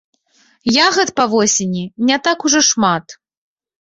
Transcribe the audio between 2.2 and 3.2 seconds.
так ужо шмат.